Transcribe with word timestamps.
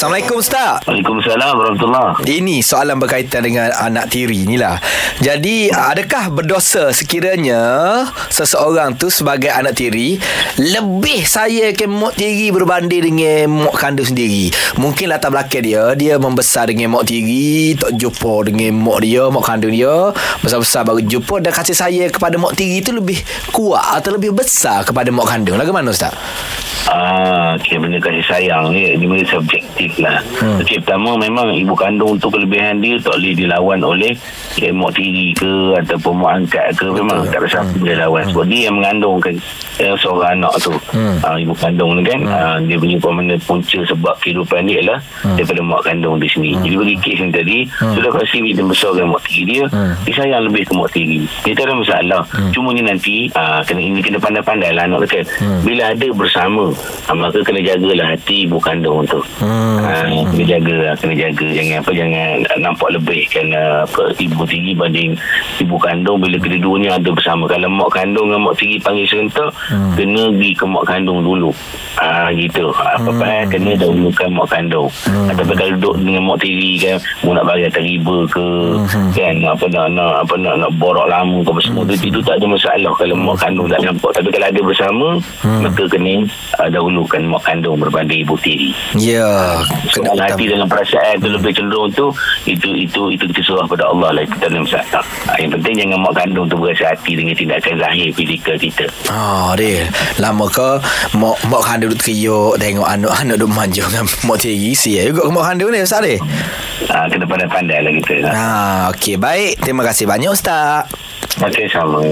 Assalamualaikum 0.00 0.40
Ustaz. 0.40 0.80
Waalaikumsalam 0.88 1.52
warahmatullahi 1.60 2.24
Ini 2.24 2.64
soalan 2.64 2.96
berkaitan 2.96 3.44
dengan 3.44 3.68
anak 3.68 4.08
tiri 4.08 4.48
ni 4.48 4.56
lah. 4.56 4.80
Jadi 5.20 5.68
adakah 5.68 6.32
berdosa 6.32 6.88
sekiranya 6.88 7.60
seseorang 8.32 8.96
tu 8.96 9.12
sebagai 9.12 9.52
anak 9.52 9.76
tiri 9.76 10.16
lebih 10.56 11.28
saya 11.28 11.76
ke 11.76 11.84
mak 11.84 12.16
tiri 12.16 12.48
berbanding 12.48 13.12
dengan 13.12 13.68
mak 13.68 13.76
kandung 13.76 14.08
sendiri. 14.08 14.48
Mungkin 14.80 15.12
latar 15.12 15.28
belakang 15.28 15.68
dia 15.68 15.92
dia 15.92 16.16
membesar 16.16 16.72
dengan 16.72 16.96
mak 16.96 17.04
tiri, 17.04 17.76
tak 17.76 17.92
jumpa 17.92 18.48
dengan 18.48 18.80
mak 18.80 19.04
dia, 19.04 19.28
mak 19.28 19.44
kandung 19.44 19.76
dia, 19.76 20.16
besar-besar 20.40 20.88
baru 20.88 21.04
jumpa 21.04 21.44
dan 21.44 21.52
kasih 21.52 21.76
saya 21.76 22.08
kepada 22.08 22.40
mak 22.40 22.56
tiri 22.56 22.80
tu 22.80 22.96
lebih 22.96 23.20
kuat 23.52 24.00
atau 24.00 24.16
lebih 24.16 24.32
besar 24.32 24.80
kepada 24.80 25.12
mak 25.12 25.28
kandung. 25.28 25.60
Lagu 25.60 25.76
mana 25.76 25.92
Ustaz? 25.92 26.16
Ah, 26.88 27.54
okay, 27.60 27.76
benda 27.76 28.00
kasih 28.00 28.24
sayang 28.24 28.72
ni. 28.72 28.96
Dia 28.96 29.06
benda 29.06 29.26
subjektif 29.28 29.92
lah. 30.00 30.16
Hmm. 30.40 30.58
Okay, 30.64 30.80
pertama 30.80 31.14
memang 31.20 31.52
ibu 31.52 31.76
kandung 31.76 32.16
tu 32.16 32.32
kelebihan 32.32 32.80
dia 32.80 32.96
Tak 32.98 33.20
boleh 33.20 33.34
dilawan 33.36 33.78
oleh 33.84 34.12
eh, 34.58 34.72
Mak 34.72 34.96
tiri 34.96 35.36
ke 35.36 35.76
Ataupun 35.76 36.24
mak 36.24 36.32
angkat 36.40 36.72
ke 36.74 36.88
Memang 36.90 37.28
tak 37.28 37.44
ada 37.44 37.46
siapa 37.46 37.70
boleh 37.76 37.96
lawan. 38.00 38.24
Sebab 38.32 38.44
dia 38.48 38.60
yang 38.70 38.80
mengandungkan 38.80 39.34
eh, 39.78 39.94
Seorang 40.00 40.40
anak 40.40 40.54
tu. 40.58 40.72
Hmm. 40.96 41.20
ah, 41.20 41.36
Ibu 41.36 41.54
kandung 41.54 42.00
ni 42.00 42.02
kan. 42.02 42.20
Ah, 42.26 42.56
Dia 42.58 42.76
punya 42.80 42.96
pemenang 42.98 43.42
punca 43.44 43.78
Sebab 43.84 44.14
kehidupan 44.24 44.64
dia 44.66 44.80
adalah 44.82 44.98
Daripada 45.36 45.60
mak 45.60 45.80
kandung 45.84 46.16
dia 46.18 46.30
sendiri 46.32 46.56
Jadi 46.64 46.74
bagi 46.80 46.96
kes 46.98 47.18
ni 47.20 47.30
tadi 47.30 47.58
Sudah 47.94 48.12
kasi 48.16 48.36
dia 48.42 48.64
besarkan 48.64 49.06
mak 49.12 49.22
tiri 49.28 49.42
dia 49.46 49.64
Dia 50.08 50.12
sayang 50.16 50.42
lebih 50.48 50.64
ke 50.66 50.72
mak 50.74 50.90
tiri. 50.90 51.22
Dia 51.44 51.52
tak 51.54 51.68
ada 51.70 51.74
masalah. 51.76 52.22
Cuma 52.50 52.72
ni 52.72 52.82
nanti 52.82 53.28
ah, 53.36 53.60
kena, 53.62 53.78
Ini 53.78 54.00
kena 54.00 54.18
pandai-pandai 54.18 54.72
lah 54.74 54.88
anak 54.88 55.06
tu 55.06 55.08
kan. 55.20 55.24
Bila 55.62 55.92
ada 55.92 56.08
bersama 56.16 56.69
ah, 57.06 57.14
Maka 57.16 57.40
kena 57.42 57.60
jagalah 57.62 58.16
hati 58.16 58.48
ibu 58.48 58.58
kandung 58.60 59.06
tu 59.08 59.20
Hmm. 59.40 59.80
Ah, 59.80 60.04
kena 60.04 60.44
jaga 60.44 60.76
lah, 60.90 60.94
kena 61.00 61.14
jaga 61.16 61.46
jangan 61.48 61.80
apa 61.80 61.90
jangan 61.96 62.28
nampak 62.60 62.88
lebih 62.92 63.24
ah, 63.56 63.88
apa 63.88 64.12
ibu 64.20 64.42
tiri 64.44 64.72
banding 64.76 65.16
ibu 65.60 65.76
kandung 65.80 66.20
bila 66.20 66.36
kedua-duanya 66.36 67.00
ada 67.00 67.10
bersama 67.12 67.48
kalau 67.48 67.68
mak 67.72 67.90
kandung 67.94 68.28
dengan 68.28 68.48
mak 68.48 68.56
tiri 68.60 68.76
panggil 68.80 69.06
serentak 69.08 69.50
hmm. 69.72 69.96
kena 69.96 70.22
pergi 70.34 70.50
ke 70.56 70.64
mak 70.68 70.84
kandung 70.88 71.20
dulu 71.24 71.50
ah 72.00 72.28
gitu 72.36 72.68
apa-apa 72.72 73.24
hmm. 73.24 73.48
kena 73.48 73.70
dahulukan 73.80 74.28
mak 74.28 74.48
kandung 74.52 74.88
hmm. 75.08 75.28
ataupun 75.32 75.54
kalau 75.56 75.72
duduk 75.76 75.94
dengan 76.04 76.22
mak 76.28 76.38
tiri 76.44 76.72
kan 76.80 76.96
mau 77.24 77.32
nak 77.32 77.44
bagi 77.48 77.64
atas 77.68 77.82
riba 77.84 78.18
ke 78.28 78.46
hmm. 78.76 79.10
kan 79.16 79.34
apa 79.44 79.64
nak 79.72 79.86
nak 79.96 80.12
apa 80.26 80.34
nak 80.36 80.54
nak 80.60 80.70
borak 80.76 81.06
lama 81.08 81.38
ke 81.44 81.48
apa 81.48 81.60
semua 81.64 81.82
hmm. 81.84 82.08
itu 82.08 82.20
tak 82.24 82.36
ada 82.40 82.46
masalah 82.46 82.92
kalau 82.96 83.16
mak 83.16 83.36
kandung 83.40 83.68
tak 83.68 83.80
nampak 83.84 84.10
tapi 84.12 84.28
kalau 84.32 84.46
ada 84.48 84.60
bersama 84.60 85.06
hmm. 85.44 85.60
maka 85.64 85.82
kena 85.88 86.14
dahulukan 86.68 87.22
mak 87.24 87.40
kandung 87.40 87.78
berbanding 87.78 88.20
ibu 88.20 88.36
tiri 88.36 88.76
Ya, 88.92 89.62
Soal 89.88 90.12
kena 90.12 90.28
hati 90.28 90.44
dengan 90.44 90.66
perasaan 90.66 91.16
tu 91.16 91.30
lebih 91.30 91.54
cenderung 91.54 91.88
tu 91.88 92.10
itu 92.44 92.68
itu 92.74 93.00
itu 93.08 93.24
kita 93.24 93.40
serah 93.40 93.64
pada 93.64 93.86
Allah 93.86 94.10
lah 94.12 94.22
itu 94.22 94.34
tak 94.36 94.50
ada 94.50 94.60
masalah. 94.60 95.04
Ha, 95.24 95.38
yang 95.38 95.54
penting 95.54 95.74
jangan 95.78 95.98
mak 96.02 96.14
kandung 96.18 96.46
tu 96.46 96.56
berasa 96.58 96.90
hati 96.90 97.12
dengan 97.14 97.32
tindakan 97.32 97.74
zahir 97.78 98.08
fizikal 98.10 98.56
kita. 98.58 98.84
Oh 99.08 99.54
dia 99.54 99.86
Lama 100.18 100.46
ke 100.46 100.70
Mak, 101.14 101.36
mak 101.46 101.62
kandung 101.62 101.90
duduk 101.90 102.02
teriuk 102.02 102.58
Tengok 102.58 102.84
anak-anak 102.84 103.36
duduk 103.36 103.50
manja 103.50 103.84
Dengan 103.86 104.06
mak 104.26 104.38
tiri 104.38 104.72
Sia 104.74 105.06
juga 105.06 105.24
ke 105.24 105.30
mak 105.30 105.44
kandung 105.46 105.70
ni 105.70 105.80
Ustaz 105.80 106.02
ni 106.02 106.18
Ha, 106.90 107.06
kena 107.06 107.22
pandai-pandai 107.22 107.86
lah 107.86 107.92
kita. 107.94 108.14
Ah, 108.26 108.80
Okey 108.90 109.14
baik 109.14 109.62
Terima 109.62 109.86
kasih 109.86 110.10
banyak 110.10 110.32
Ustaz 110.32 110.90
Okey 111.38 111.70
sama. 111.70 112.02